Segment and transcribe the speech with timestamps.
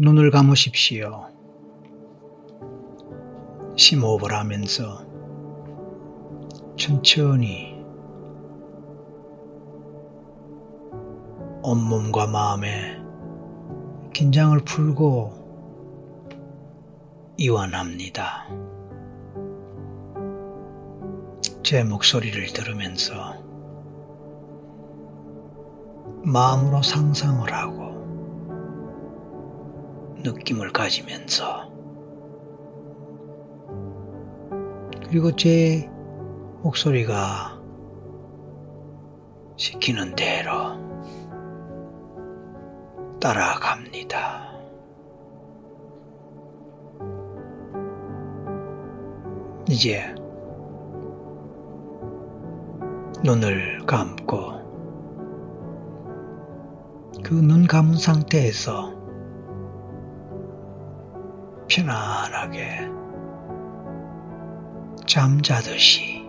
[0.00, 1.26] 눈을 감으십시오.
[3.76, 5.04] 심호흡을 하면서
[6.76, 7.84] 천천히
[11.64, 12.96] 온몸과 마음에
[14.12, 15.32] 긴장을 풀고
[17.36, 18.46] 이완합니다.
[21.64, 23.34] 제 목소리를 들으면서
[26.22, 27.77] 마음으로 상상을 하고
[30.22, 31.70] 느낌을 가지면서
[35.06, 35.88] 그리고 제
[36.62, 37.58] 목소리가
[39.56, 40.76] 시키는 대로
[43.20, 44.48] 따라갑니다.
[49.68, 50.14] 이제
[53.24, 54.58] 눈을 감고
[57.22, 58.97] 그 눈 감은 상태에서
[61.68, 62.88] 편안하게
[65.06, 66.28] 잠자듯이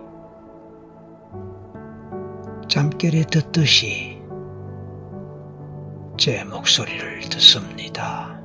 [2.67, 4.21] 잠결에 듣듯이
[6.17, 8.39] 제 목소리를 듣습니다.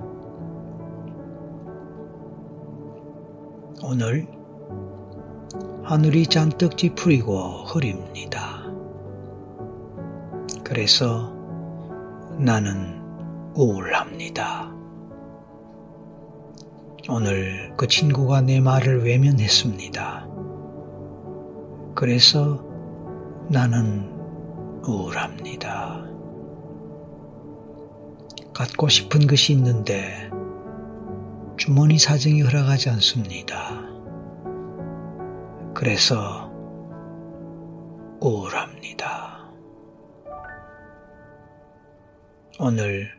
[3.82, 4.26] 오늘
[5.82, 8.62] 하늘이 잔뜩 찌푸리고 흐립니다.
[10.64, 11.34] 그래서
[12.38, 13.02] 나는
[13.54, 14.83] 우울합니다.
[17.06, 20.26] 오늘 그 친구가 내 말을 외면했습니다.
[21.94, 22.64] 그래서
[23.50, 24.10] 나는
[24.86, 26.02] 우울합니다.
[28.54, 30.30] 갖고 싶은 것이 있는데
[31.58, 33.82] 주머니 사정이 허락하지 않습니다.
[35.74, 36.50] 그래서
[38.20, 39.44] 우울합니다.
[42.58, 43.10] 오늘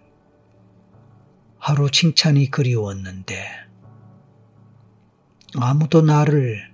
[1.59, 3.64] 하루 칭찬이 그리웠는데
[5.57, 6.73] 아무도 나를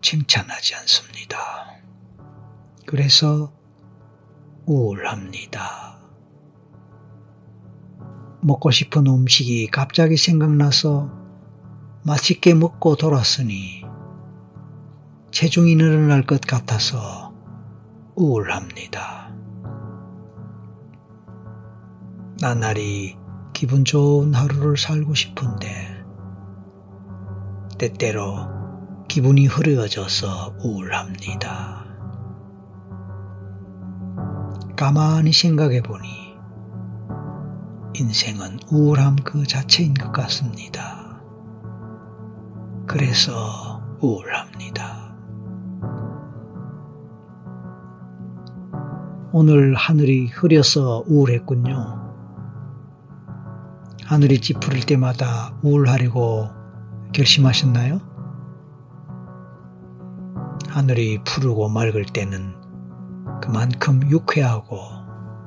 [0.00, 1.38] 칭찬하지 않습니다.
[2.86, 3.52] 그래서
[4.64, 5.98] 우울합니다.
[8.40, 11.10] 먹고 싶은 음식이 갑자기 생각나서
[12.04, 13.84] 맛있게 먹고 돌았으니
[15.30, 17.34] 체중이 늘어날 것 같아서
[18.14, 19.30] 우울합니다.
[22.40, 23.16] 나날이
[23.52, 25.97] 기분 좋은 하루를 살고 싶은데
[27.78, 31.86] 때때로 기분이 흐려져서 우울합니다.
[34.76, 36.36] 가만히 생각해 보니
[37.94, 41.20] 인생은 우울함 그 자체인 것 같습니다.
[42.86, 45.16] 그래서 우울합니다.
[49.32, 52.08] 오늘 하늘이 흐려서 우울했군요.
[54.04, 56.57] 하늘이 찌푸릴 때마다 우울하려고
[57.12, 58.00] 결심하셨나요?
[60.68, 62.54] 하늘이 푸르고 맑을 때는
[63.40, 64.78] 그만큼 유쾌하고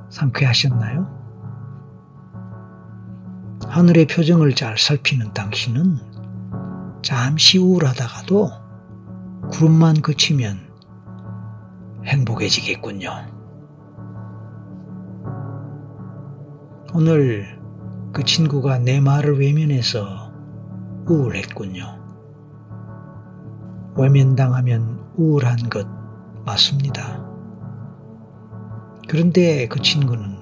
[0.10, 1.22] 상쾌하셨나요?
[3.68, 5.98] 하늘의 표정을 잘 살피는 당신은
[7.02, 8.50] 잠시 우울하다가도
[9.52, 10.60] 구름만 그치면
[12.06, 13.10] 행복해지겠군요.
[16.94, 17.60] 오늘
[18.12, 20.31] 그 친구가 내 말을 외면해서
[21.07, 21.84] 우울했군요.
[23.95, 25.88] 외면당하면 우울한 것
[26.45, 27.25] 맞습니다.
[29.07, 30.39] 그런데 그 친구는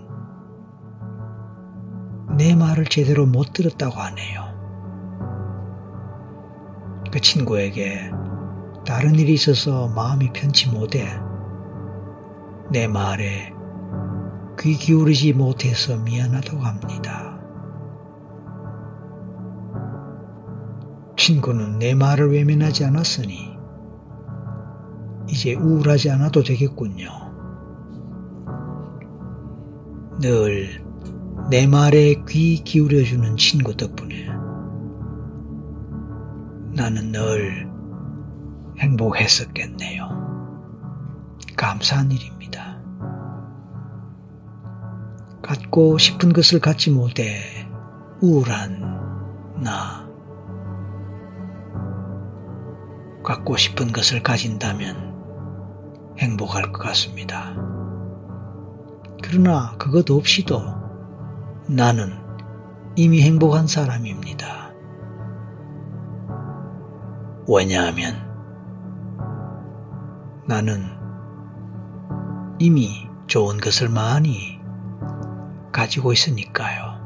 [2.37, 4.49] 내 말을 제대로 못 들었다고 하네요.
[7.11, 8.11] 그 친구에게
[8.85, 11.07] 다른 일이 있어서 마음이 편치 못해
[12.71, 13.53] 내 말에
[14.59, 17.38] 귀 기울이지 못해서 미안하다고 합니다.
[21.29, 23.57] 친구는 내 말을 외면하지 않았으니
[25.27, 27.09] 이제 우울하지 않아도 되겠군요.
[30.19, 30.89] 늘
[31.49, 34.27] 내 말에 귀 기울여주는 친구 덕분에
[36.75, 37.67] 나는 늘
[38.77, 40.07] 행복했었겠네요.
[41.57, 42.79] 감사한 일입니다.
[45.41, 47.67] 갖고 싶은 것을 갖지 못해
[48.21, 48.81] 우울한
[49.63, 50.08] 나.
[53.23, 57.53] 갖고 싶은 것을 가진다면 행복할 것 같습니다.
[59.21, 60.61] 그러나 그것 없이도
[61.67, 62.13] 나는
[62.95, 64.71] 이미 행복한 사람입니다.
[67.47, 68.15] 왜냐하면
[70.47, 70.83] 나는
[72.59, 74.59] 이미 좋은 것을 많이
[75.71, 76.99] 가지고 있으니까요.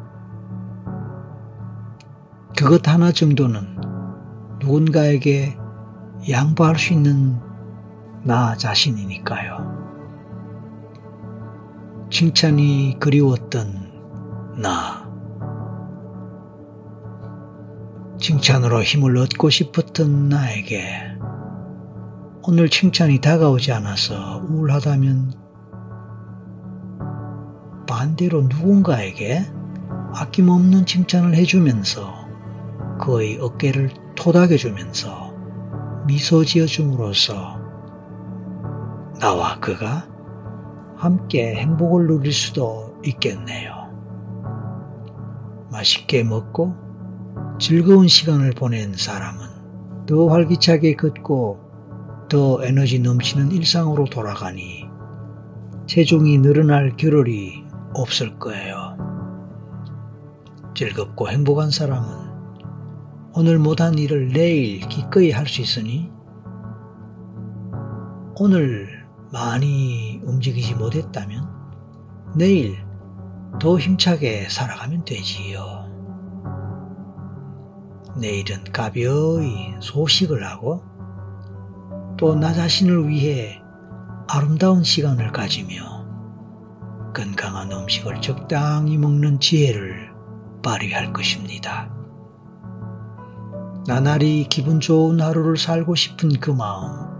[2.58, 3.78] 그것 하나 정도는
[4.60, 5.58] 누군가에게
[6.30, 7.38] 양보할 수 있는
[8.24, 9.74] 나 자신이니까요.
[12.10, 15.04] 칭찬이 그리웠던 나.
[18.20, 21.18] 칭찬으로 힘을 얻고 싶었던 나에게
[22.48, 25.34] 오늘 칭찬이 다가오지 않아서 우울하다면
[27.88, 29.46] 반대로 누군가에게
[30.14, 32.14] 아낌없는 칭찬을 해주면서
[33.02, 35.33] 그의 어깨를 토닥여주면서
[36.06, 37.60] 미소 지어줌으로써
[39.20, 40.06] 나와 그가
[40.98, 43.74] 함께 행복을 누릴 수도 있겠네요.
[45.72, 46.76] 맛있게 먹고
[47.60, 51.60] 즐거운 시간을 보낸 사람은 더 활기차게 걷고
[52.30, 54.86] 더 에너지 넘치는 일상으로 돌아가니
[55.88, 57.64] 체중이 늘어날 겨를이
[57.94, 58.98] 없을 거예요.
[60.76, 62.33] 즐겁고 행복한 사람은
[63.36, 66.12] 오늘 못한 일을 내일 기꺼이 할 수 있으니
[68.36, 71.50] 오늘 많이 움직이지 못했다면
[72.36, 72.78] 내일
[73.60, 75.84] 더 힘차게 살아가면 되지요.
[78.20, 80.84] 내일은 가벼이 소식을 하고
[82.18, 83.60] 또 나 자신을 위해
[84.30, 86.04] 아름다운 시간을 가지며
[87.16, 90.12] 건강한 음식을 적당히 먹는 지혜를
[90.64, 92.03] 발휘할 것입니다.
[93.86, 97.12] 나날이 기분 좋은 하루를 살고 싶은 그 마음,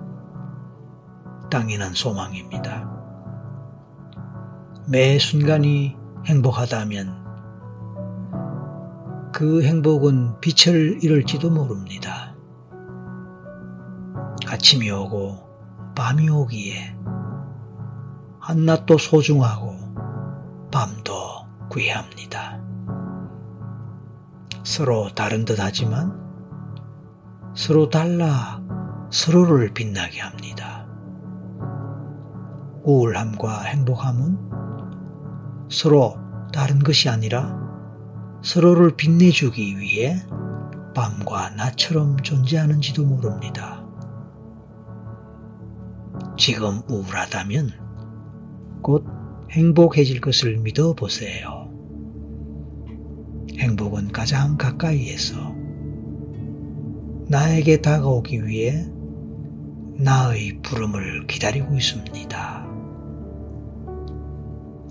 [1.50, 2.90] 당연한 소망입니다.
[4.88, 7.24] 매 순간이 행복하다면
[9.34, 12.34] 그 행복은 빛을 잃을지도 모릅니다.
[14.48, 16.96] 아침이 오고 밤이 오기에
[18.40, 19.76] 한낮도 소중하고
[20.72, 21.14] 밤도
[21.74, 22.62] 귀합니다.
[24.64, 26.24] 서로 다른 듯 하지만
[27.56, 28.64] 서로 달라
[29.12, 30.88] 서로를 빛나게 합니다.
[32.84, 34.38] 우울함과 행복함은
[35.70, 36.18] 서로
[36.52, 37.56] 다른 것이 아니라
[38.42, 40.20] 서로를 빛내주기 위해
[40.96, 43.86] 밤과 낮처럼 존재하는지도 모릅니다.
[46.38, 47.70] 지금 우울하다면
[48.82, 49.06] 곧
[49.52, 51.72] 행복해질 것을 믿어 보세요.
[53.58, 55.63] 행복은 가장 가까이에서
[57.28, 58.86] 나에게 다가오기 위해
[59.96, 62.68] 나의 부름을 기다리고 있습니다.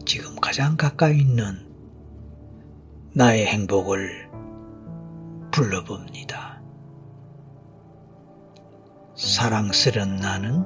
[0.07, 1.67] 지금 가장 가까이 있는
[3.15, 4.31] 나의 행복을
[5.51, 6.63] 불러봅니다.
[9.15, 10.65] 사랑스런 나는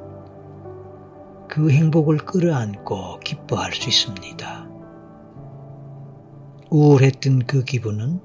[1.48, 4.68] 그 행복을 끌어안고 기뻐할 수 있습니다.
[6.70, 8.20] 우울했던 그 기분은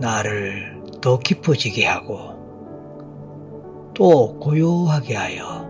[0.00, 2.40] 나를 더 깊어지게 하고
[3.94, 5.68] 또 고요하게 하여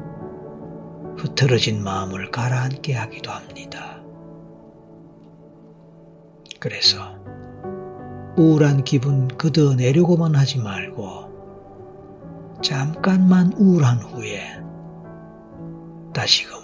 [1.16, 4.00] 흐트러진 마음을 가라앉게 하기도 합니다.
[6.58, 7.18] 그래서
[8.36, 11.30] 우울한 기분 걷어내려고만 하지 말고
[12.62, 14.60] 잠깐만 우울한 후에
[16.14, 16.56] 다시금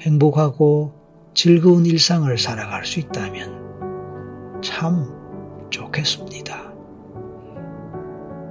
[0.00, 0.92] 행복하고
[1.34, 5.12] 즐거운 일상을 살아갈 수 있다면 참
[5.70, 6.67] 좋겠습니다.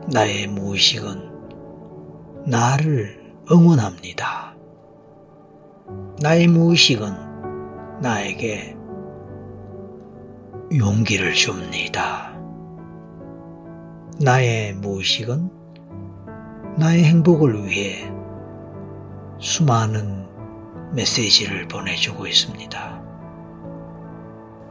[0.09, 4.55] 나의 무의식은 나를 응원합니다.
[6.21, 8.77] 나의 무의식은 나에게
[10.77, 12.33] 용기를 줍니다.
[14.21, 15.51] 나의 무의식은
[16.77, 18.09] 나의 행복을 위해
[19.39, 20.25] 수많은
[20.93, 23.03] 메시지를 보내주고 있습니다.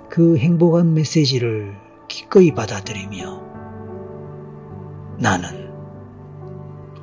[0.08, 1.76] 그 행복한 메시지를
[2.08, 3.55] 기꺼이 받아들이며
[5.18, 5.72] 나는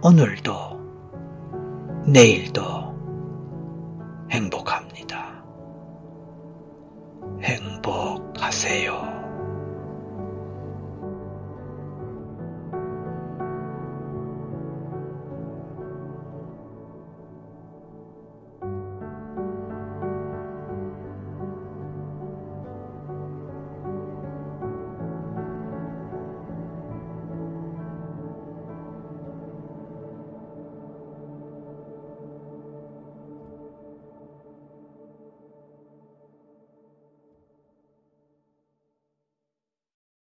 [0.03, 0.53] 오늘도
[2.05, 2.61] 내일도
[4.29, 5.43] 행복합니다.
[7.41, 9.22] 행복하세요.